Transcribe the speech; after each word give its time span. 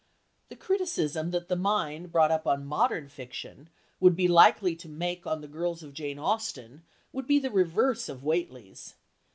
The 0.49 0.55
criticism 0.55 1.29
that 1.29 1.47
the 1.47 1.55
mind 1.55 2.11
brought 2.11 2.31
up 2.31 2.47
on 2.47 2.65
modern 2.65 3.07
fiction 3.07 3.69
would 3.99 4.15
be 4.15 4.27
likely 4.27 4.75
to 4.77 4.89
make 4.89 5.27
on 5.27 5.41
the 5.41 5.47
girls 5.47 5.83
of 5.83 5.93
Jane 5.93 6.17
Austen 6.17 6.81
would 7.13 7.27
be 7.27 7.37
the 7.37 7.51
reverse 7.51 8.09
of 8.09 8.21
Whately's. 8.23 8.95